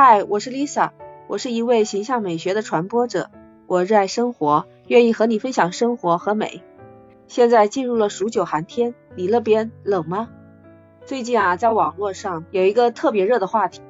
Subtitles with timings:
[0.00, 0.92] 嗨，我是 Lisa，
[1.26, 3.32] 我是一位形象美学的传播者。
[3.66, 6.62] 我热爱生活，愿意和你分享生活和美。
[7.26, 10.28] 现在进入了数九寒天，你那边冷吗？
[11.04, 13.80] 最近啊，在网络上有一个特别热的话题，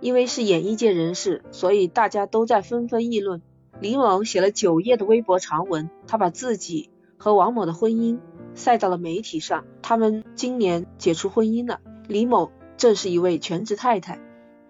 [0.00, 3.40] 因为是演艺界人士，所以大家都在纷纷议论。
[3.78, 8.18] 李某写了九页的微博长文，他把自己和王某的婚姻
[8.56, 9.66] 晒到了媒体上。
[9.82, 11.78] 他们今年解除婚姻了。
[12.08, 14.18] 李某正是一位全职太太。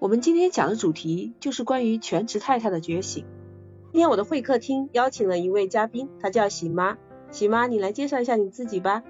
[0.00, 3.24] 我们今天讲的主题就是关于全职太太的觉醒。
[3.90, 6.96] 今天我的会客厅邀请了一位嘉宾，她叫喜妈。
[7.32, 9.02] 喜妈，你来介绍一下你自己吧。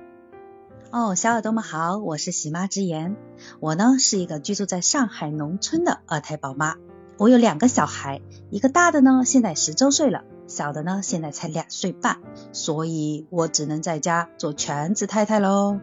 [0.90, 3.16] 哦，小耳朵们好，我是喜妈之言。
[3.60, 6.76] 我呢是一个居住在上海农村的二胎宝妈。
[7.18, 12.18] 我有两个小孩，一个大的呢现在十周岁了，小的呢现在才两岁半，
[12.52, 15.80] 所以我只能在家做全职太太喽。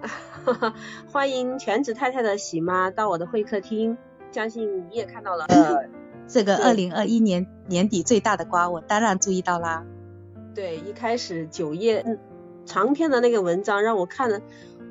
[1.12, 3.98] 欢迎全职太太的喜妈到我的会客厅。
[4.32, 5.88] 相信你也看到了，呃，
[6.28, 9.84] 这个二零二一年年底最大的瓜，我当然注意到啦。
[10.54, 12.04] 对，一开始九页
[12.64, 14.40] 长篇的那个文章让我看了，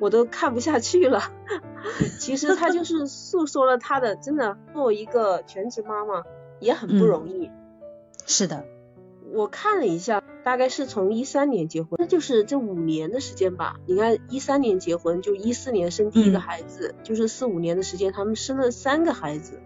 [0.00, 1.22] 我都看不下去了。
[2.18, 6.22] 其实他就是诉说了他的，真的作为一个全职妈妈
[6.58, 7.50] 也很不容易。
[8.26, 8.64] 是的，
[9.32, 10.22] 我看了一下。
[10.42, 13.76] 大概是从一三年结婚，那就是这五年的时间吧。
[13.84, 19.60] 你看一三年结婚，就一四年生第一个孩子，就是四五年的时间，他们生了三个孩子。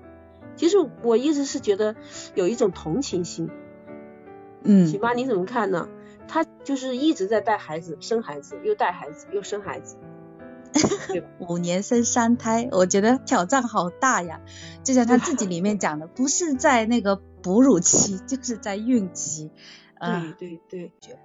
[0.56, 1.94] 其实我一直是觉得
[2.34, 3.48] 有一种同情心。
[4.64, 5.88] 嗯，行吧你怎么看呢？
[6.26, 9.96] 他就是一直在带孩子，生孩子，又带孩子，又生孩子。
[11.38, 14.40] 五年生三胎，我觉得挑战好大呀。
[14.82, 19.50] 就像他自己里面讲的，不是在那个哺乳期，就是在孕期。
[20.38, 21.18] 对对对，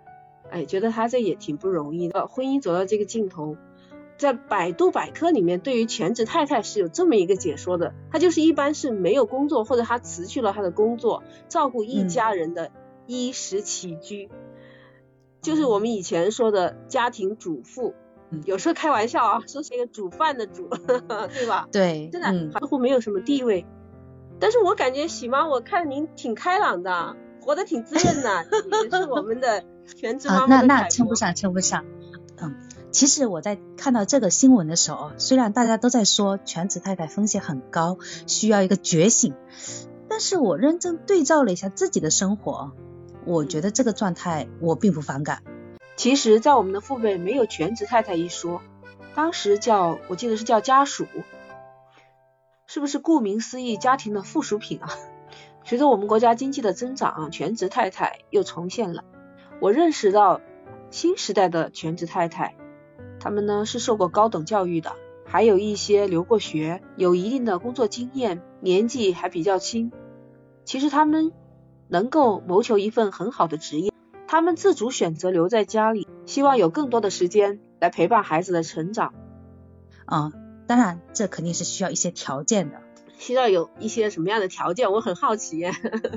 [0.49, 2.27] 哎，觉得他这也挺不容易的。
[2.27, 3.57] 婚姻走到这个尽头，
[4.17, 12.71] 在百度百科里面，对于全职太太是有这么一个解说的，他就是一般是没有工作，或者他辞去了他的工作，照顾一家人的
[13.05, 14.30] 衣食起居，
[15.41, 17.93] 就是我们以前说的家庭主妇。
[18.45, 20.69] 有时候开玩笑啊，说是一个煮饭的煮，
[21.33, 21.67] 对吧？
[21.71, 23.65] 对，真的似乎没有什么地位。
[24.39, 27.15] 但是我感觉喜妈，我看您挺开朗的。
[27.41, 28.45] 活得挺滋润的，
[28.83, 29.63] 也是我们的
[29.95, 30.61] 全职妈妈。
[30.61, 31.85] 那那称不上，称不上。
[32.37, 32.53] 嗯，
[32.91, 37.97] 其实我在看到这个新闻的时候，虽然大家都在说全职太太风险很高，
[38.27, 39.33] 需要一个觉醒，
[40.09, 42.73] 但是我认真对照了一下自己的生活，
[43.25, 45.41] 我觉得这个状态我并不反感。
[45.99, 48.61] 其实，在我们的父辈没有全职太太一说，
[49.15, 51.05] 当时叫我记得是叫家属，
[52.67, 54.89] 是不是顾名思义家庭的附属品啊？
[55.65, 59.04] 随着我们国家经济的增长，全职太太又重现了。
[59.59, 60.39] 我认识到
[60.89, 62.55] 新时代的全职太太，
[63.20, 64.93] 她们呢是受过高等教育的，
[65.26, 69.92] 还有一些留过学，有一定的工作经验，年纪还比较轻。
[70.64, 71.33] 其实她们
[71.89, 73.92] 能够谋求一份很好的职业，
[74.31, 79.15] 她们自主选择留在家里，希望有更多的时间来陪伴孩子的成长。
[80.05, 80.31] 啊，
[80.67, 82.79] 当然这肯定是需要一些条件的。
[83.17, 84.91] 需要有一些什么样的条件？
[84.91, 85.63] 我很好奇，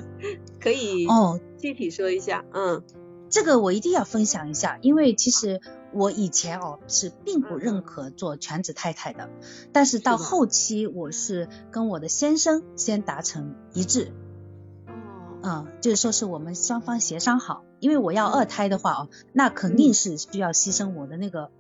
[0.61, 2.45] 可以哦，具体说一下。
[2.53, 2.85] 嗯，
[3.31, 5.63] 这个我一定要分享一下，因为其实
[5.95, 9.31] 我以前哦是并不认可做全职太太的，
[9.73, 14.13] 但是到后期我是跟我的先生先达成一致。
[14.87, 21.51] 哦，嗯，就是说是我们双方协商好，因为我要二胎的话哦，那肯定是需要牺牲我的那个。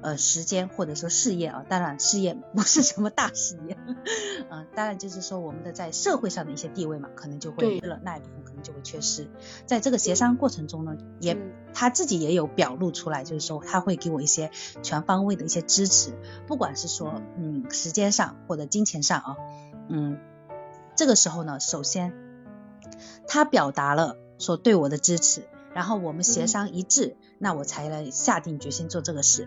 [0.00, 3.76] 呃，时间或者说事业啊，当然事业 不是什么大事业，
[4.48, 9.28] 嗯，当然就是说我们的在社会上的一些地位嘛，可能就会了那一部分可能就会缺失。
[9.66, 11.36] 在这个协商过程中呢，也
[11.74, 14.50] 他自己也有表露出来，就是说他会给我一些
[14.82, 16.14] 全方位的一些支持，
[16.46, 19.36] 不管是说嗯时间上或者金钱上啊，
[19.90, 20.18] 嗯，
[20.96, 22.14] 这个时候呢，首先
[23.26, 25.42] 他表达了说对我的支持。
[25.76, 29.46] 然后我们协商一致，那我才来下定决心做这个事。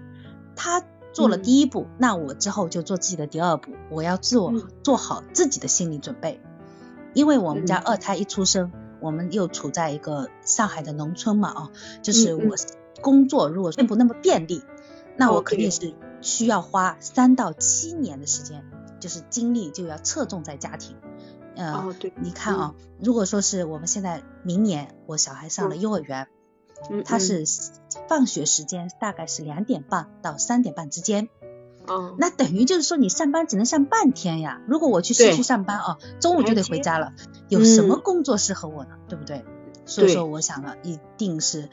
[0.56, 3.72] 他做了第一步，那我之后就做自己的第二步。
[3.90, 4.53] 我要做
[4.84, 6.39] 做好自己的心理准备，
[7.16, 8.71] 因为我们家二胎一出生，
[9.01, 11.69] 我们又处在一个上海的农村嘛，啊，
[12.03, 12.56] 就是我
[13.01, 14.62] 工作如果并不那么便利，
[15.18, 18.63] 那我肯定是需要花三到七年的时间，
[19.00, 20.95] 就是精力就要侧重在家庭。
[21.56, 26.28] 嗯，对，你看啊，如果说是我们现在明年我小孩上了幼儿园，
[27.04, 27.44] 他是
[28.07, 31.28] 放学时间大概是两点半到三点半之间，
[31.88, 34.62] 哦，那等于就是说你上班只能上半天呀。
[34.68, 37.13] 如果我去市区上班啊，中午就得回家了，
[37.50, 38.92] 有什么工作适合我呢？
[39.10, 39.44] 对不对？
[39.86, 41.69] 所以说我想了一定是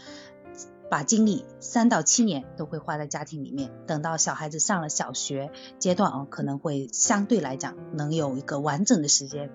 [0.90, 9.50] 把精力三到七年都会花在家庭里面，等到小孩子上了小学阶段啊，可能会相对来讲能有一个完整的时间。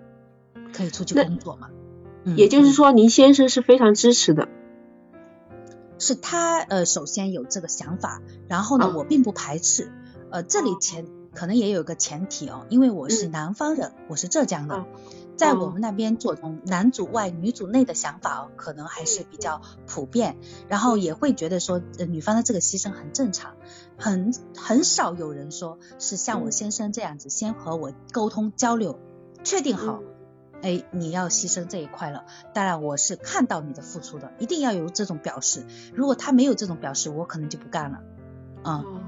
[0.73, 1.69] 可以出去工作嘛。
[2.37, 4.47] 也就是嗯说，您先生是非常支持的。
[5.97, 9.91] 是他呃首先有这个想法，然后呢，啊我并不排斥。
[10.31, 14.87] 呃，这里哦前可能也有个前提哦，因为我是嗯南方人，我是浙江的啊，
[15.35, 20.37] 在哦我们那边做同男主外女主内的想法哦，可能还是比较普遍，
[20.69, 23.55] 然后也会觉得说，呃，女方的这个牺牲很正常，
[23.97, 28.99] 很很少有人说是像我嗯先生这样子，先和我沟通交流，
[29.43, 29.99] 确定好。
[30.01, 30.10] 嗯
[30.61, 32.25] 哎，你要牺牲这一块了。
[32.53, 35.65] 当然，我是看到你的付出的，一定要有这种表示。
[35.93, 37.99] 如果他没有这种表示，我可能就不干了。
[38.63, 39.01] 嗯，哦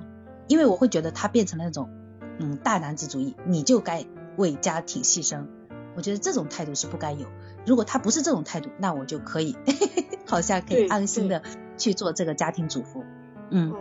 [0.47, 1.89] 因为我会觉得他变成了那种
[2.37, 4.05] 嗯大男子主义，你就该
[4.37, 5.45] 为家庭牺牲。
[5.95, 7.27] 我觉得这种态度是不该有。
[7.65, 9.55] 如果他不是这种态度，那我就可以，
[10.27, 11.43] 好像可以安心的
[11.77, 13.05] 去做这个家庭主妇。
[13.51, 13.77] 嗯，哦，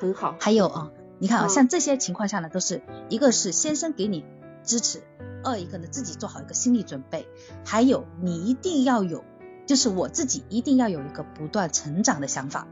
[0.00, 0.34] 很好。
[0.40, 4.24] 还有啊，你看啊，嗯像这些情况下呢，都是一个是先生给你
[4.64, 5.02] 支持，
[5.42, 7.28] 二一个呢自己做好一个心理准备，
[7.64, 9.24] 还有你一定要有，
[9.66, 12.66] 就是我自己一定要有一个不断成长的想法。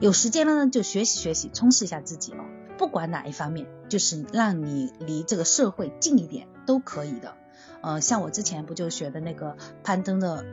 [0.00, 2.38] 有时间了呢，就学习学习，充实一下自己哦。
[2.76, 7.34] 不管哪一方面，就是让你离这个社会近一点都可以的。
[7.82, 10.44] 呃，像我之前不就学的那个攀登的，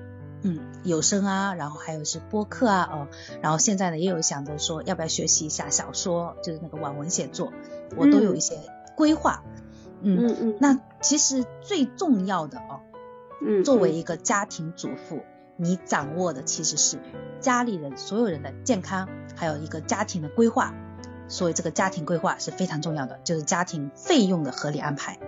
[0.43, 3.07] 嗯，有声啊，然后还有是播客啊，哦，
[3.41, 7.51] 然后现在呢也有想着说要不要学习一下小说，就是那个网文写作，
[7.97, 8.59] 我都有一些
[8.95, 9.43] 规划。
[9.45, 9.63] 嗯，
[10.01, 12.81] 嗯嗯那其实最重要的哦，
[13.45, 15.21] 嗯，作为一个家庭主妇，
[15.57, 16.99] 你掌握的其实是
[17.39, 20.73] 家里人所有人的健康，还有一个家庭的规划。
[21.27, 25.19] 所以这个家庭规划是非常重要的，就是家庭费用的合理安排。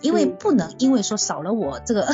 [0.00, 2.08] 因为嗯不能因为说少了我这个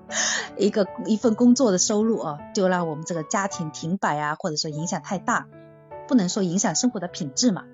[0.58, 5.46] 一个一份工作的收入啊，就让我们这个家庭停摆啊，或者说影响太大，
[6.06, 7.64] 不能说影响生活的品质嘛。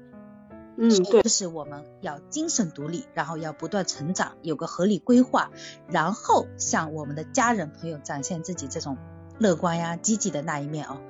[0.76, 5.50] 嗯对就是我们要精神独立，然后要不断成长，有个合理规划，
[5.88, 8.97] 然后向我们的家人朋友展现自己这种
[9.38, 11.00] 乐观呀、积极的那一面哦。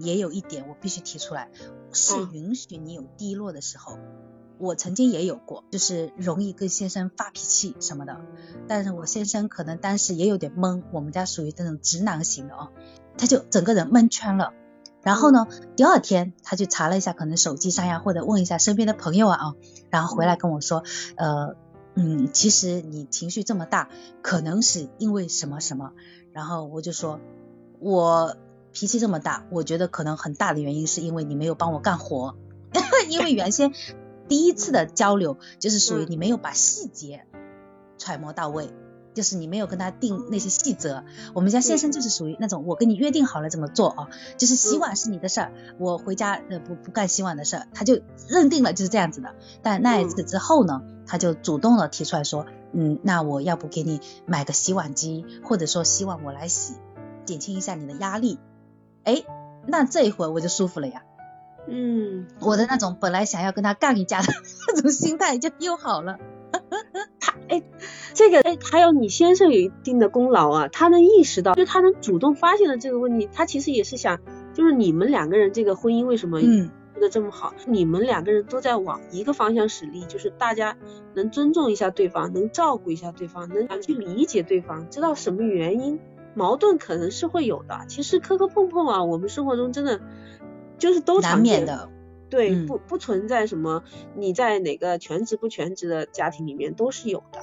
[0.00, 1.50] 也有一点我必须提出来，
[1.92, 3.98] 是嗯允许你有低落的时候。
[4.58, 8.20] 我曾经也有过，就是容易跟先生发脾气什么的，
[8.68, 12.68] 但是我先生可能当时也有点懵，我们家属于这种直男型的哦，
[13.18, 14.52] 他就整个人蒙圈了。
[15.02, 15.46] 然后呢，
[15.76, 19.54] 第二天他就查了一下，可能手机上呀，或者问一下身边的朋友啊啊，
[19.90, 20.84] 然后回来跟我说，
[21.16, 21.56] 呃，
[21.94, 23.88] 嗯，其实你情绪这么大，
[24.22, 25.92] 可能是因为什么什么。
[26.32, 27.20] 然后我就说，
[27.80, 28.36] 我
[28.72, 32.36] 脾气这么大，我觉得可能很大的原因是因为你没有帮我干活，
[33.08, 33.72] 因为原先
[34.28, 37.26] 第一次的交流就是属于嗯你没有把细节
[37.98, 38.70] 揣摩到位。
[39.14, 41.04] 就是你没有跟他定那些细则，
[41.34, 49.34] 我们家先生就是属于那种我跟你约定好了怎么做啊，就是洗碗是你的事儿，我回家呃不不干洗碗的事儿，他就认定了就是这样子的。
[49.62, 56.74] 但那一次之后呢，他就主动的提出来说，嗯，那我要不给你买个洗碗机，或者说洗碗我来洗，
[57.24, 58.38] 减轻一下你的压力。
[59.04, 59.24] 哎，
[59.66, 61.02] 那这一会儿我就舒服了呀，
[61.68, 64.32] 嗯，我的那种本来想要跟他干一架的
[64.74, 66.18] 那种心态就又好了。
[68.14, 74.20] 这个哎，还有你先生有一定的功劳啊，他能意识到，就他能主动发现了这个问题，他其实也是想，
[74.54, 80.76] 就是你们两个人这个婚姻为什么嗯的这么好，你们两个人都在往一个方向使力，就是大家
[81.14, 85.98] 能尊重一下对方，能照顾一下对方，能去理解对方，知道什么原因，
[86.34, 90.00] 矛盾可能是会有的，其实磕磕碰碰啊，我们生活中真的
[90.78, 91.88] 就是都难常见免的。
[92.32, 93.84] 对，嗯不不存在什么
[94.16, 97.40] 你在哪个全职不全职的家庭里面都是有的。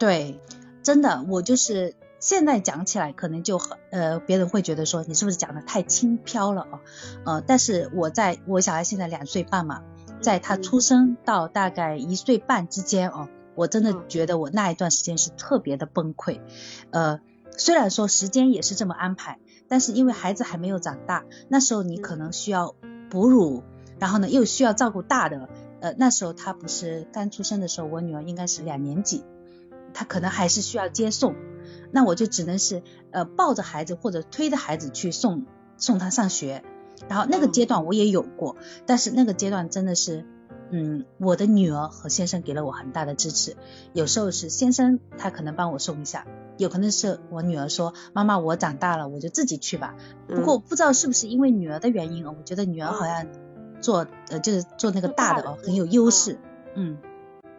[0.00, 0.40] 对，
[0.82, 6.80] 真的，我就是现在讲起来，可能就很呃，别人会觉得说你是不是讲的太轻飘了啊？
[7.24, 9.84] 呃，但是我在我小孩现在两岁半嘛，
[10.20, 16.40] 在他嗯出生到大概一岁半之间哦，我真的嗯觉得我那一段时间是特别的崩溃。
[16.90, 17.20] 呃，
[17.56, 22.74] 虽然说时间也是这么安排，但是因为孩子还没有长大，那时候你可能需要
[23.08, 23.62] 哺乳，
[24.04, 25.48] 然后呢又需要照顾大的。
[25.80, 29.24] 呃，那时候他不是刚出生的时候，我女儿应该是两年级。
[29.94, 31.34] 他可能还是需要接送，
[31.90, 32.82] 那我就只能是
[33.12, 35.46] 呃抱着孩子或者推着孩子去送
[35.78, 36.62] 送他上学，
[37.08, 40.26] 然后那个阶段我也有过，但是那个阶段真的是，
[40.70, 43.56] 嗯，我的女儿和先生给了我很大的支持，
[43.94, 46.26] 有时候是先生他可能帮我送一下，
[46.58, 49.94] 有可能是我女儿说妈妈我长大了我就自己去吧，
[50.26, 53.26] 不过不知道是不是因为女儿的原因哦，我觉得女儿好像
[53.80, 56.38] 做呃就是做那个大的哦很有优势，
[56.74, 56.98] 嗯。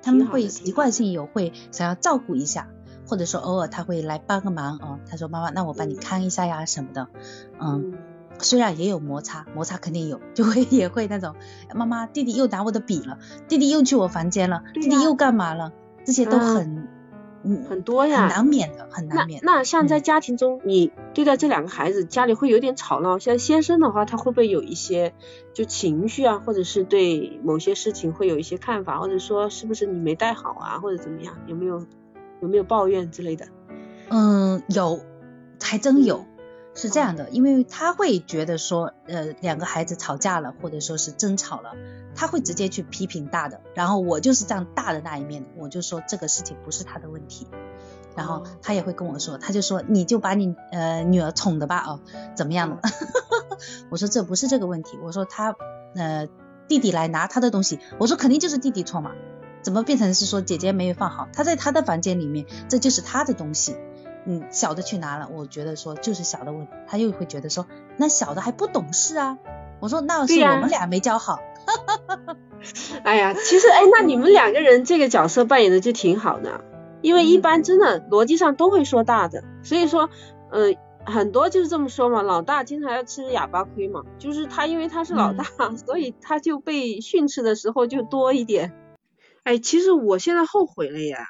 [0.01, 2.67] 他们会习惯性有会想要照顾一下，
[3.07, 4.99] 或者说偶尔他会来帮个忙哦。
[5.09, 7.07] 他说妈妈，那我帮你看一下呀什么的，
[7.59, 7.95] 嗯，
[8.37, 11.33] 虽然也有摩擦，摩擦肯定有，就会也会那种
[11.73, 13.17] 妈妈弟弟又拿我的笔了，
[13.47, 15.73] 弟弟又去我房间了，弟弟又干嘛了，
[16.05, 16.75] 这些都很。
[16.75, 16.87] 嗯，
[17.67, 19.41] 很多呀，很难免的，很难免。
[19.43, 23.19] 那像在嗯家庭中，你对待这两个孩子，家里会有点吵闹。
[23.19, 25.13] 像先生的话，他会不会有一些
[25.53, 31.37] 就情绪啊，或者是对某些事情会有一些看法，或者说是不是你没带好啊，或者怎么样？
[31.47, 31.85] 有没有
[32.41, 33.47] 有没有抱怨之类的？
[34.09, 34.99] 嗯，有，
[35.61, 36.25] 还真有。
[36.77, 41.71] 是这样的，因为他会觉得说，呃，两个孩子吵架了，或者说是争吵了，
[42.15, 47.47] 他会直接去批评大的，然后我就是站大的那一面，我就说这个事情不是他的问题，
[48.15, 51.99] 然后哦他也会跟我说，他就说你就把你呃女儿宠的吧，哦，
[52.35, 52.89] 怎么样 的？
[53.89, 55.55] 我说这不是这个问题，我说他
[55.95, 56.27] 呃
[56.67, 59.11] 弟弟来拿他的东西，我说肯定就是弟弟错嘛，
[59.61, 61.27] 怎么变成是说姐姐没有放好？
[61.33, 63.75] 他在他的房间里面，这就是他的东西。
[64.27, 67.67] 嗯，小的去拿了，我觉得说就是小的问题，他又会觉得说
[67.97, 69.37] 那小的还不懂事啊。
[69.79, 71.39] 我说那是我们俩没教好。
[73.03, 76.63] 哎呀，其实哎，那你们两个人这个角色扮演的就挺好的，
[77.01, 80.09] 因为一般真的逻辑上都会说大的，所以说，
[80.51, 80.73] 呃，
[81.05, 85.45] 很多就是这么说嘛，老大经常要吃哑巴亏嘛，就是他因为他是老大，
[85.85, 88.73] 所以他就被训斥的时候就多一点。
[89.43, 91.27] 哎，其实我现在后悔了呀，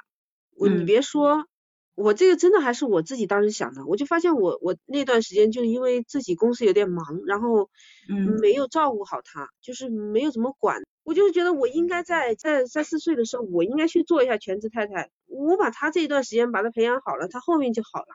[0.58, 1.46] 我你嗯别说。
[1.96, 7.70] 我这个真的还是我自己当时想的，我就发现我我那段时间就因为自己公司有点忙，然后
[8.10, 10.84] 嗯没有照顾好他，就是没有怎么管。
[11.04, 15.10] 我就是觉得我应该在在三四岁的时候，我应该去做一下全职太太。
[15.28, 18.08] 我把他这一段时间把他培养好了，他后面就好了。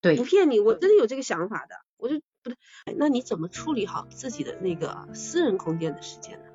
[0.00, 1.74] 对不骗你，我真的有这个想法的。
[1.96, 6.51] 我就不对，哎那你怎么处理好自己的那个私人空间的时间呢？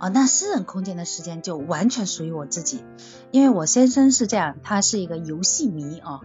[0.00, 2.82] 哦，那私人空间的时间就完全属于我自己，
[3.30, 6.20] 因为我先生是这样，他是一个游戏迷啊、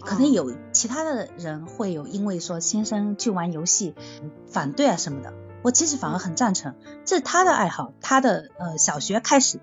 [0.00, 3.94] 可能有其他的人会有因为说先生去玩游戏
[4.48, 9.60] 反对啊什么的，我其实反而很赞成，这是他的爱好，他的呃小学开始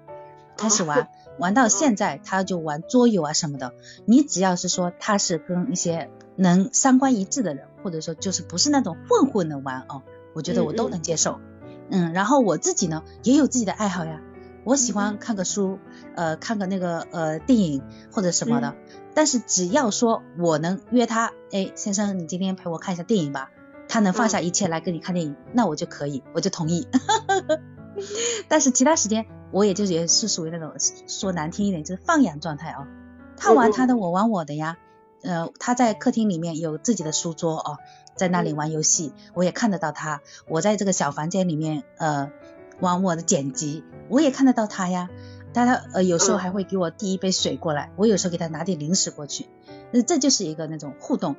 [0.56, 3.74] 开始玩， 玩到现在他就玩桌游啊什么的，
[4.06, 10.04] 你只要是说他是跟一些能三观一致的人，或者说就是不是那种混混的玩哦，
[10.36, 11.40] 我觉得我都能接受。
[11.42, 11.59] 嗯，
[11.90, 14.22] 然后我自己呢也有自己的爱好呀，
[14.64, 15.80] 我喜欢看个书，
[16.16, 18.76] 呃，看个那个呃电影或者什么的。
[19.16, 23.50] 但是只要说我能约他，哎，先生，你今天陪我看一下电影吧，
[23.88, 26.88] 他能放下一切来跟你看电影，那我就可以，我就同意。
[28.48, 30.74] 但是其他时间，我也就也是属于那种
[31.08, 32.88] 说难听一点，就是放养状态啊、
[33.36, 34.78] 他玩他的，我玩我的呀。
[35.24, 37.78] 呃，他在客厅里面有自己的书桌哦，
[38.16, 40.22] 在那里玩游戏，我也看得到他。
[40.48, 42.32] 我在这个小房间里面，呃，
[42.80, 45.10] 玩我的剪辑，我也看得到他呀。
[45.52, 49.48] 但他呃有时候还会给我递一杯水过来，我有时候给他拿点零食过去，
[49.92, 51.36] 那这就是一个那种互动，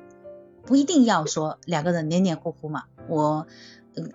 [0.65, 2.83] 不一定要说两个人黏黏糊糊嘛。
[3.07, 3.47] 我
[3.95, 4.11] 嗯、呃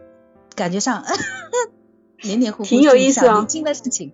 [0.54, 1.04] 感觉上
[2.22, 4.12] 黏黏糊糊挺有意思啊年轻的事情。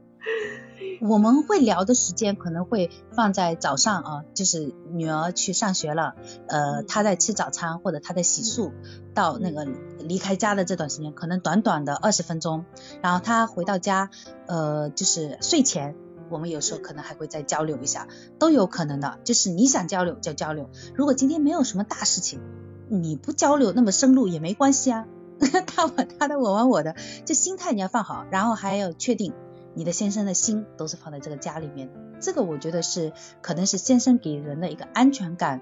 [1.05, 6.15] 我们会聊的时间可能会放在早上啊，就是女儿去上学了，
[6.47, 8.71] 呃，她在吃早餐或者她在洗漱，
[9.13, 9.67] 到那个
[9.99, 12.65] 离开家的这段时间，可能短短的二十分钟，
[13.03, 14.11] 然后她回到家，
[14.47, 15.97] 呃，就是睡前，
[16.31, 18.07] 我们有时候可能还会再交流一下，
[18.39, 22.41] 都有可能的，就是你想交流就交流，如果今天没有什么大事情，
[22.89, 25.07] 你不交流那么深入也没关系啊，
[25.67, 26.95] 他玩他的，我玩我的，
[27.25, 29.33] 就心态你要放好，然后还要确定。
[29.75, 31.89] 你的先生的心都是放在这个家里面，
[32.21, 35.61] 这个我觉得是可能是先生给人的一个安全感，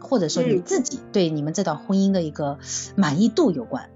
[0.00, 2.58] 或者说你自己对你们这段婚姻的一个
[2.96, 3.90] 满意度有关。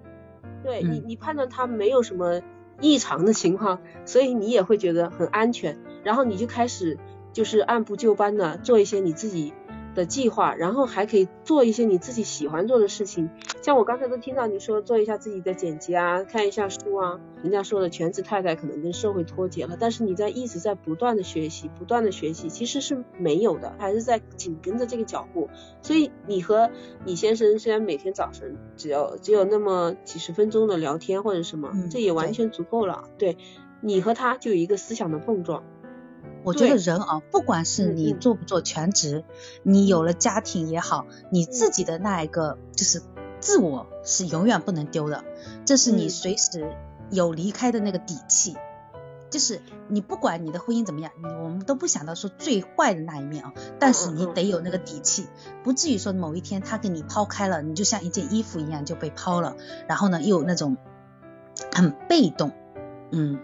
[0.62, 0.92] 对、嗯。
[0.92, 2.42] 你，你判断他没有什么
[2.80, 6.98] 异常的情况，所以你也会觉得很安全，然后你就开始
[7.32, 9.52] 就是按部就班的做一些你自己
[9.98, 13.28] 的计划，然后还可以做一些你自己喜欢做的事情。
[13.60, 17.18] 像我刚才都听到你说做一下自己的剪辑啊，看一下书啊。
[17.42, 25.48] 人家说的全职太太可能跟社会脱节了，但是你在一直在不断的学习，不断的学习，其实是没有的，还是在紧跟着这个脚步。
[25.82, 26.70] 所以你和
[27.04, 33.04] 你先生虽然每天早晨只有只有那么几十分钟的聊天或者什么，嗯这也完全足够了。
[33.18, 33.36] 对
[33.80, 35.62] 你和他就有一个思想的碰撞。
[36.48, 39.24] 我觉得人啊，不管是你做不做全职，
[39.62, 43.02] 你有了家庭也好，你自己的那一个就是
[43.40, 45.24] 自我是永远不能丢的，
[45.64, 46.10] 这是你嗯。
[46.10, 46.72] 随时
[47.10, 48.56] 有离开的那个底气。
[49.30, 55.26] 就是你不管你的婚姻怎么样，你我们都不想到说最坏的那一面啊，但是你得有那个底气，
[55.62, 59.54] 不至于说某一天他给你抛开了，你就像一件衣服一样就被抛了，
[59.86, 60.78] 然后呢又有那种
[61.70, 62.52] 很被动，
[63.10, 63.38] 嗯，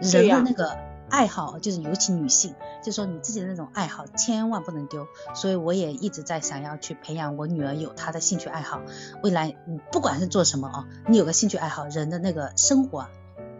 [0.00, 0.78] 人的那个
[1.10, 5.06] 爱好，就是尤其女性，就说你自己的那种爱好千万不能丢。
[5.34, 8.80] 所以我也一直在想要去培养我女儿有她的兴趣爱好，
[9.22, 13.10] 未来你不管是做什么啊，你有个兴趣爱好，人的那个生活啊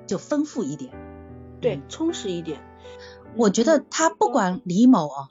[0.07, 0.93] 就丰富一点。
[1.61, 2.61] 对嗯，充实一点。
[3.37, 5.29] 我觉得他不管李某哦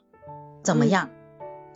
[0.62, 1.10] 怎么样，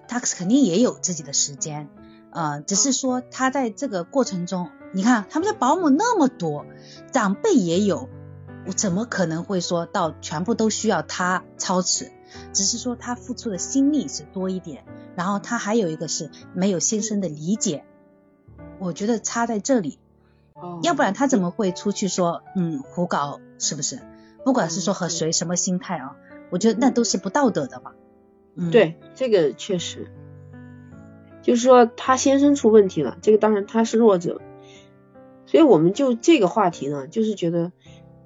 [0.08, 1.88] 他肯定也有自己的时间，
[2.30, 6.66] 呃，只是说他在这个过程中，你看他们家保姆那么多，
[7.12, 8.08] 长辈也有，
[8.66, 12.11] 我怎么可能会说到全部都需要他操持？
[12.52, 14.85] 只是说他付出的心力是多一点，
[15.16, 17.85] 然后他还有一个是没有先生的理解，
[18.78, 19.99] 我觉得差在这里。
[20.54, 24.00] 哦，要不然他怎么会出去说嗯胡搞是不是？
[24.45, 26.16] 不管是说和嗯谁什么心态啊，
[26.50, 27.92] 我觉得那都是不道德的嘛。
[28.54, 30.11] 嗯，，对，这个确实，
[31.42, 34.40] 就是说他先生出问题了，这个当然他是弱者，
[35.47, 37.73] 所以我们就这个话题呢，就是觉得，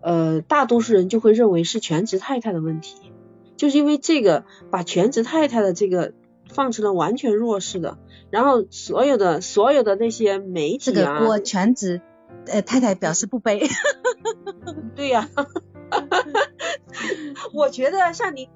[0.06, 3.10] 呃，大多数人就会认为是全职太太的问题，
[3.56, 6.12] 就是因为这个把全职太太的这个
[6.48, 7.98] 放成了完全弱势的，
[8.30, 12.02] 然后所有的所有的那些媒体啊，这个锅全职
[12.46, 13.66] 呃太太表示不背。
[14.94, 15.28] 对呀、
[17.52, 18.48] 我觉得像你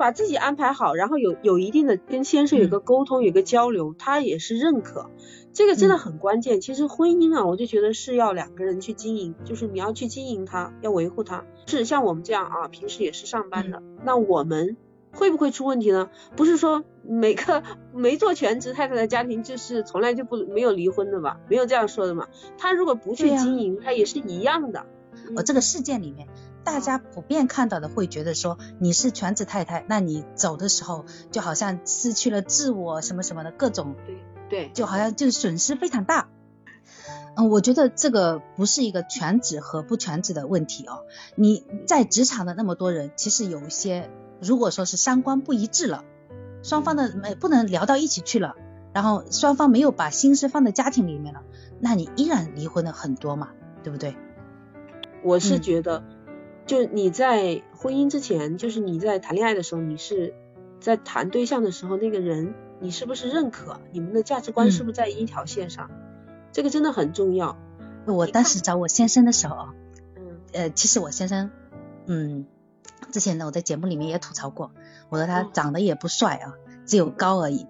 [0.00, 5.10] 把自己安排好，然后有有一定的跟先生有个沟通，有个交流，他也是认可，
[5.52, 6.62] 这个真的嗯很关键。
[6.62, 11.44] 其实婚姻啊，我就觉得是要两个人去经营，就是你要去经营它，要维护它。
[11.66, 14.78] 是像我们这样啊，平时也是上班的，那我们
[15.12, 16.08] 会不会出问题呢？
[16.34, 21.38] 不是说每个没做全职太太的家庭就是从来就不没有离婚的吧？
[21.46, 22.26] 没有这样说的嘛。
[22.56, 24.86] 他如果不去经营，他也是一样的。
[25.36, 26.28] 我这个事件里面，
[26.64, 36.28] 大家普遍看到的会觉得说你是全职太太，那你走的时候就好像失去了自我什么什么的各种，对对，就好像就是损失非常大。
[37.36, 41.04] 嗯，我觉得这个不是一个全职和不全职的问题哦。
[41.36, 46.04] 你在职场的那么多人，其实有一些如果说是三观不一致了，
[46.62, 48.56] 双方的没不能聊到一起去了，
[48.92, 51.42] 然后双方没有把心思放在家庭里面了，
[51.78, 53.50] 那你依然离婚的很多嘛，
[53.82, 54.16] 对不对？
[55.22, 56.02] 我是嗯觉得，
[56.66, 60.34] 就你在婚姻之前，就是你在谈恋爱的时候，你是
[60.80, 65.90] 在谈对象的时候，那个人你是不是认可，你们的价值观是嗯不是在一条线上，
[66.52, 67.56] 这个真的很重要。
[68.06, 69.74] 我当时找我先生的时候啊，
[70.16, 71.50] 嗯呃，其实我先生，
[72.06, 72.46] 嗯，
[73.12, 74.72] 之前呢我在节目里面也吐槽过，
[75.10, 76.54] 我说他哦长得也不帅啊，
[76.86, 77.66] 只有高而已，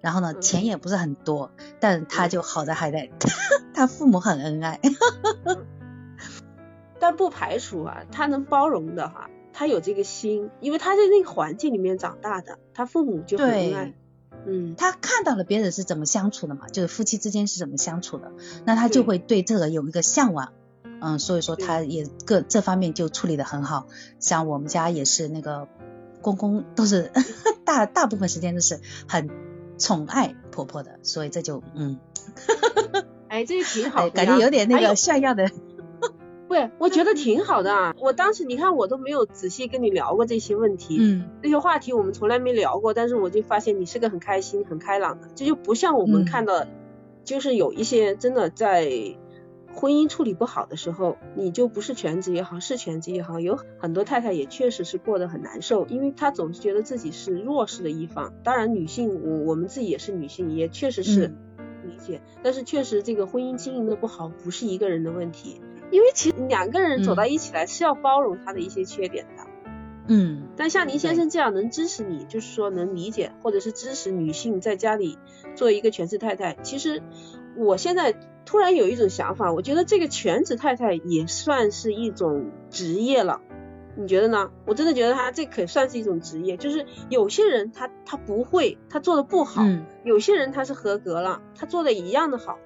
[0.00, 0.40] 然后呢嗯。
[0.40, 3.10] 钱也不是很多，但他就好在还在，
[3.74, 4.80] 他父母很恩爱，
[7.06, 13.94] 但不排除啊，他能包容的哈，他有这个心，因为他在那个环境里面长大的，他父母就很恩爱。
[14.46, 18.32] 嗯，他看到了别人是怎么相处的嘛，就是夫妻之间是怎么相处的，
[18.64, 20.54] 那他就会对这个有一个向往。
[21.02, 23.86] 嗯，所以说他也各这方面就处理的很好，
[24.18, 25.68] 像我们家也是那个
[26.22, 27.12] 公公都是
[27.66, 29.28] 大大部分时间都是很
[29.76, 31.98] 宠爱婆婆的，所以这就嗯，
[33.28, 35.54] 哎，这个挺好感觉有点那个炫耀的，不
[36.54, 37.94] 是，我觉得挺好的啊。
[37.98, 46.64] 我当时你看我都没有仔细跟你聊过这些问题，嗯那些话题我们从来没聊过，但是我就发现你是个很开心、很开朗的，这就不像我们嗯看到，
[47.24, 48.88] 就是有一些真的在
[49.74, 58.32] 婚姻处理不好的时候，你就不是全职也好，是全职也好，有很多太太也确实是过得很难受，因为她总是觉得自己是弱势的一方。
[58.44, 61.36] 当然，女性我我们自己也是女性，也确实是嗯
[61.88, 65.60] 理解，但是确实这个婚姻经营的不好，不是一个人的问题。
[65.90, 69.44] 因为其实两个人走到一起来是要包容他的一些缺点的，
[70.08, 75.18] 嗯但像林先生这样能支持你，就是说能理解或者是支持女性在家里
[75.54, 76.56] 做一个全职太太。
[76.62, 77.02] 其实
[77.56, 83.40] 我现在突然有一种想法，我觉得这个全职太太也算是一种职业了，
[83.96, 84.50] 你觉得呢？
[84.66, 92.58] 我真的觉得他这可算是一种职业，就是有些人他他不会，他做的不好，嗯，有些人他是合格了，他做的一样的好。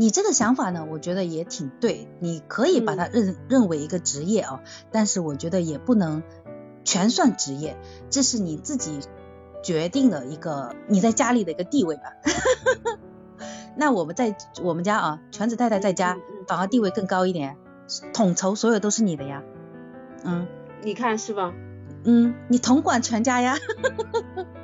[0.00, 6.22] 你这个想法呢，我觉得也挺对，你可以把它认、认为一个职业啊，但是我觉得也不能
[6.84, 7.76] 全算职业，
[8.08, 9.00] 这是你自己
[9.62, 12.14] 决定的一个你在家里的一个地位吧。
[13.76, 16.16] 那我们在我们家啊，全职太太在家
[16.48, 17.58] 反而地位更高一点，
[18.14, 19.42] 统筹所有都是你的呀，
[20.24, 20.46] 嗯
[20.82, 21.52] 你看是吧？
[22.04, 23.58] 嗯，你统管全家呀，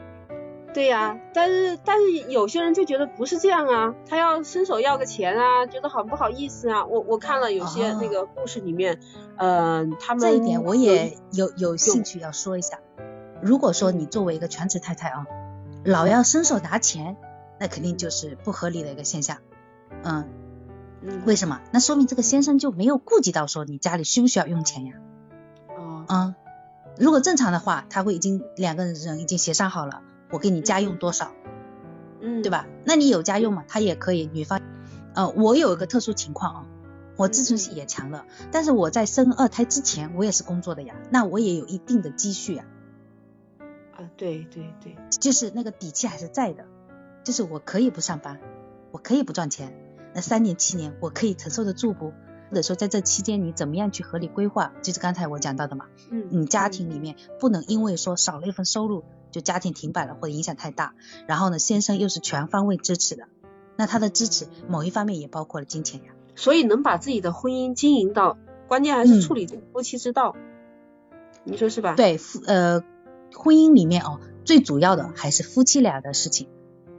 [0.77, 6.85] 对呀、但是但是有些人就觉得不是这样啊，他要伸手要个钱啊，觉得很不好意思啊？
[6.85, 9.01] 我我看了有些哦那个故事里面，
[9.39, 12.79] 呃，他们这一点我也有有兴趣要说一下。
[13.41, 15.27] 如果说你作为一个全职太太啊，
[15.83, 17.17] 老要伸手拿钱，
[17.59, 19.39] 那肯定就是不合理的一个现象。
[20.03, 20.29] 嗯，
[21.01, 21.63] 嗯为什么？
[21.73, 24.93] 那说明这个先生就没有顾及到说你家里需不需要用钱呀？
[25.79, 26.35] 哦嗯，
[26.99, 31.33] 如果正常的话，他会已经两个人已经协商好了，我给你家用多少，
[32.21, 32.51] 嗯对？
[32.51, 32.67] 吧？
[32.85, 33.65] 那你有家用嘛？
[33.69, 34.61] 他也可以女方，
[35.15, 36.67] 呃，我有一个特殊情况啊，
[37.17, 38.27] 我自尊心也强了。
[38.51, 42.65] 但是我在生二胎之前，我也是工作的呀，那我也有一定的积蓄呀。
[43.93, 46.65] 啊，对对对，就是那个底气还是在的，
[47.25, 48.41] 就是我可以不上班，
[48.91, 49.73] 我可以不赚钱，
[50.15, 52.13] 那三年七年我可以承受得住不？
[52.49, 54.73] 或者说在这期间你怎么样去合理规划？
[54.81, 59.03] 就是刚才我讲到的嘛，嗯，你家庭里面不能因为说少了一份收入
[59.37, 60.95] 就家庭停摆了或者影响太大，
[61.27, 63.29] 然后呢先生又是全方位支持的，
[63.77, 66.13] 那他的支持某一方面也包括了金钱呀。
[66.37, 70.35] 所以能把自己的婚姻经营到，关键还是处理夫妻之道，
[71.45, 71.95] 你说是吧？
[71.95, 72.83] 对，夫呃。
[73.35, 76.49] 婚姻里面哦，最主要的还是夫妻俩的事情，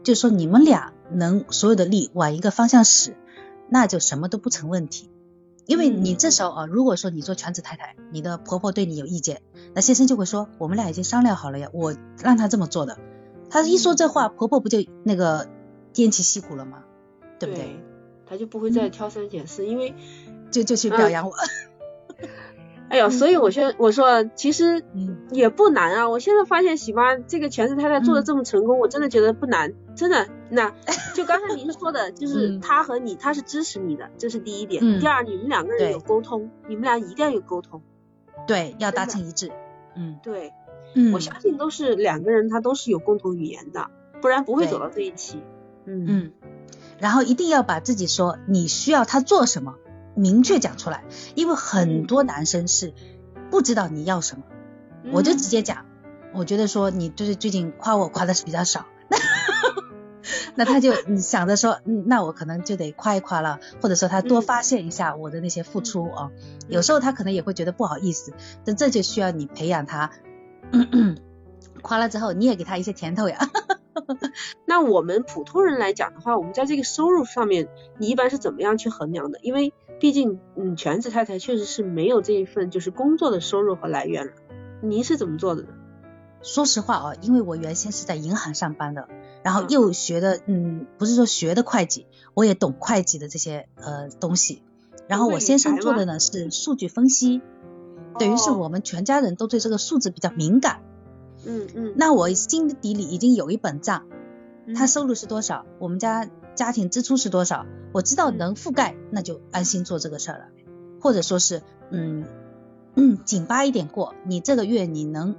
[0.03, 3.15] 就是说你们俩能所有的力往一个方向使，
[3.69, 5.09] 那就什么都不成问题。
[5.67, 9.41] 因为你这时候啊，如果说你做全职太太，你的婆婆对你有意见，
[9.75, 12.97] 那先生就会说我们俩已经商量好了呀，我让他这么做的。
[13.49, 15.47] 他一说这话，婆婆不就那个
[15.93, 16.83] 偃旗息鼓了吗？
[17.37, 17.79] 对不对？
[18.25, 19.93] 他就不会再挑三拣四，因为
[20.51, 21.35] 就就去表扬我。
[22.89, 24.83] 哎呦，所以我现我说其实
[25.31, 26.09] 也不难啊。
[26.09, 30.27] 我现在发现喜妈这个全职太太做的这么成功，我真的觉得不难，真的。
[30.49, 30.73] 那
[31.13, 34.99] 就刚才您说的，就是他和你，他是支持你的，这是第一点。
[34.99, 37.81] 第二，你们两个人有沟通，你们俩一定要有沟通。
[38.47, 39.51] 对，要达成一致。
[39.95, 40.53] 嗯，对。
[40.95, 43.89] 嗯，我相信都是两个人，他都是有共同语言的，
[44.21, 45.41] 不然不会走到这一期。
[45.85, 46.31] 嗯嗯。
[46.99, 49.75] 然后一定要把自己说你需要他做什么。
[50.17, 51.03] 明确讲出来，
[51.35, 52.93] 因为很多男生是
[53.51, 54.43] 不知道你要什么，
[55.13, 55.85] 我就直接讲，
[56.33, 58.85] 我觉得说你就是最近夸我夸的是比较少，
[60.55, 66.31] 那他就想着说，嗯，那我可能就得夸一夸了，或者说他多发现一下我的那些付出啊，
[66.67, 68.33] 有时候他可能也会觉得不好意思，
[68.65, 70.09] 但这就需要你培养他，
[71.83, 73.37] 夸了之后你也给他一些甜头呀。
[74.65, 79.39] 那我们普通人来讲的话，我们在这个收入上面，你一般是怎么样去衡量的？
[79.41, 84.33] 因为毕竟，嗯，全职太太确实是没有这一份就是工作的收入和来源了。
[84.81, 85.69] 您是怎么做的呢？
[86.43, 89.07] 说实话啊，因为我原先是在银行上班的，
[89.43, 92.05] 然后又学的，嗯，不是说学的会计，
[92.35, 94.61] 我也懂会计的这些呃东西。
[95.07, 97.41] 然后我先生做的呢是数据分析，
[98.19, 100.81] 等于是我们全家人都对这个数字比较敏感。
[101.45, 101.93] 嗯嗯。
[101.95, 104.05] 那我心底里已经有一本账，
[104.75, 106.29] 他收入是多少，我们家。
[106.57, 107.65] 家庭支出是多少？
[107.93, 110.45] 我知道能覆盖，那就安心做这个事儿了。
[110.99, 112.25] 或者说是，嗯
[112.95, 114.15] 嗯，紧巴一点过。
[114.25, 115.35] 你这个月你能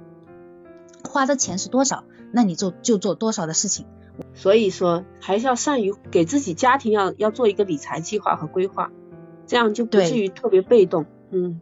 [1.07, 2.05] 花的钱是多少？
[2.31, 3.85] 那你就就做多少的事情。
[4.33, 8.91] 所以说，还是要善于给自己家庭要要做一个理财计划和规划，
[9.45, 11.05] 这样就不至于特别被动。
[11.31, 11.59] 嗯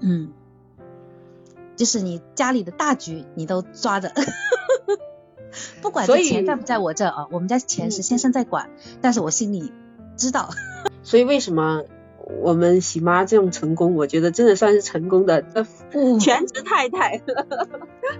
[0.00, 0.32] 嗯，
[1.74, 4.12] 就是你家里的大局你都抓着。
[5.82, 9.72] 不管这钱在不在我这啊，我们家钱是先生在管，但是我心里
[10.16, 10.50] 知道。
[11.02, 11.84] 所以为什么
[12.42, 15.42] 我们喜妈这种成功，我觉得真的算是成功的
[16.20, 17.22] 全职太太。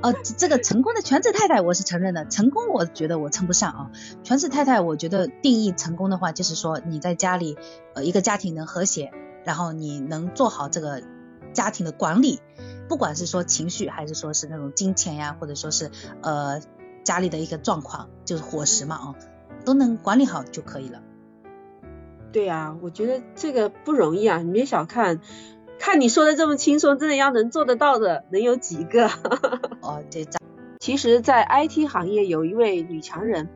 [0.02, 3.90] 哦，这个成功的全职太太我是承认的，成功我觉得我称不上啊。
[4.24, 7.56] 全职太太，我觉得定义成功的话，就是说你在家里
[7.94, 9.12] 呃一个家庭能和谐，
[9.44, 11.02] 然后你能做好这个
[11.52, 12.40] 家庭的管理，
[12.88, 15.90] 不管是说情绪还是说是那种金钱呀，或者说是
[16.22, 16.60] 呃。
[17.02, 19.14] 家里的一个状况就是伙食嘛，哦，
[19.64, 21.02] 都能管理好就可以了。
[22.32, 25.20] 对呀，我觉得这个不容易啊，你别小看，
[25.78, 29.08] 看你说的这么轻松，真的要能做得到的，能有几个？
[29.82, 30.24] 哦，这
[30.78, 33.48] 其实，在 IT 行业有一位女强人，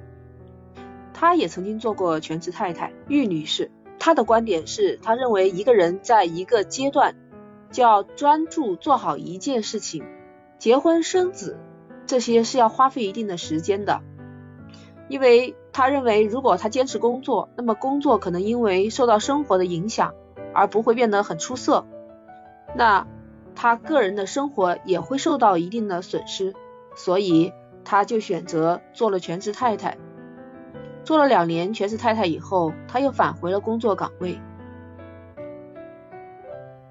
[1.15, 3.71] 她也曾经做过全职太太，玉女士。
[3.99, 7.15] 她的观点是，她认为一个人在一个阶段
[7.71, 10.05] 就要专注做好一件事情，
[10.59, 11.57] 结婚生子。
[12.07, 14.01] 这些是要花费一定的时间的，
[15.09, 20.15] 因为他认为，如果他坚持工作，那么工作可能因为受到生活的影响
[20.53, 21.87] 而不会变得很出色，
[22.75, 23.07] 那
[23.55, 26.55] 他个人的生活也会受到一定的损失，
[26.95, 27.53] 所以
[27.85, 29.97] 他就选择做了全职太太。
[31.05, 34.41] 做了两年全职太太以后，他又返回了工作岗位，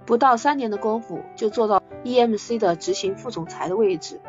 [0.06, 4.19] 不到三年的功夫就做到 EMC 的执行副总裁的位置。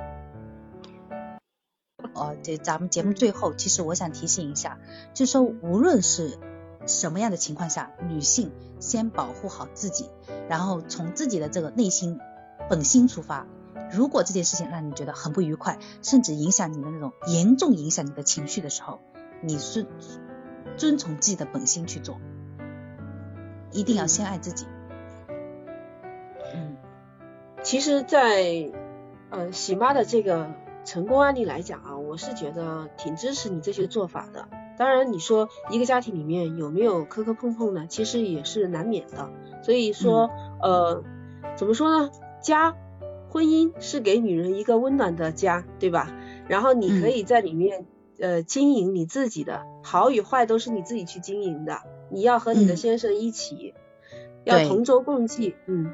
[2.14, 4.78] 哦，这咱们节目最后，其实我想提醒一下，
[5.14, 6.38] 就是说，无论是
[6.86, 10.08] 什么样的情况下，女性先保护好自己，
[10.48, 12.20] 然后从自己的这个内心
[12.70, 13.46] 本心出发。
[13.92, 19.00] 如果这件事情让你觉得很不愉快，甚至影响你的那种严重影响你的情绪的时候，
[19.42, 19.84] 你是
[20.76, 22.20] 遵从自己的本心去做，
[23.72, 24.66] 一定要先爱自己。
[26.54, 26.76] 嗯，
[27.64, 28.70] 其实，在
[29.30, 30.48] 呃喜妈的这个。
[30.86, 34.48] 成功案例来讲啊，我是觉得挺支持你这些做法的。
[34.78, 37.86] 当然，你说一个家庭里面有没有磕磕碰碰呢？
[37.88, 39.32] 其实也是难免的。
[39.64, 40.30] 所以说，
[40.62, 41.02] 呃，
[41.56, 42.12] 怎么说呢？
[42.40, 42.76] 家，
[43.30, 46.12] 婚姻是给女人一个温暖的家，对吧？
[46.46, 47.84] 然后你可以在里面
[48.20, 51.80] 呃经营你自己的，好与坏都是你自己去经营的。
[52.12, 53.74] 你要和你的先生一起，
[54.44, 55.92] 要同舟共济，嗯。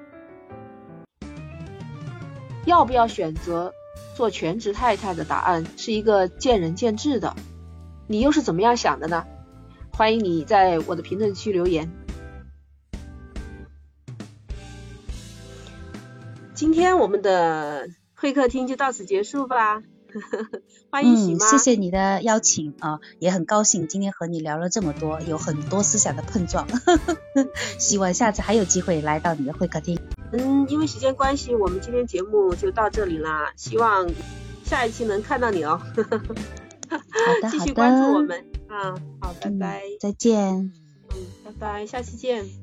[2.66, 3.72] 要不要选择
[4.16, 7.34] 做全职太太的答案是一个见仁见智的，
[8.06, 9.24] 你又是怎么样想的呢？
[9.92, 11.90] 欢迎你在我的评论区留言。
[16.54, 19.82] 今天我们的会客厅就到此结束吧。
[20.90, 26.66] 欢迎喜妈，谢谢你的邀请啊，也很高兴今天和你聊了这么多，有很多思想的碰撞。
[27.78, 29.99] 希望下次还有机会来到你的会客厅。
[30.32, 33.52] 嗯，因为时间关系，我们今天节目就到这里啦。
[33.56, 34.08] 希望
[34.64, 35.80] 下一期能看到你哦。
[36.90, 36.96] 好
[37.42, 40.72] 的， 继续关注我们啊，好，拜拜，再见。
[41.10, 42.59] 嗯，拜拜，下期见。